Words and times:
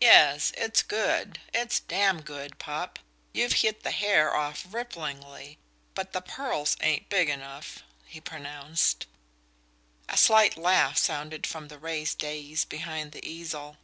"Yes, 0.00 0.54
it's 0.56 0.82
good 0.82 1.38
it's 1.52 1.80
damn 1.80 2.22
good, 2.22 2.58
Popp; 2.58 2.98
you've 3.34 3.52
hit 3.60 3.82
the 3.82 3.90
hair 3.90 4.34
off 4.34 4.64
ripplingly; 4.66 5.58
but 5.94 6.12
the 6.14 6.22
pearls 6.22 6.78
ain't 6.80 7.10
big 7.10 7.28
enough," 7.28 7.82
he 8.06 8.22
pronounced. 8.22 9.04
A 10.08 10.16
slight 10.16 10.56
laugh 10.56 10.96
sounded 10.96 11.46
from 11.46 11.68
the 11.68 11.78
raised 11.78 12.16
dais 12.20 12.64
behind 12.64 13.12
the 13.12 13.22
easel. 13.28 13.76